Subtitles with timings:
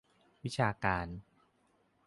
[0.43, 1.07] วิชาการ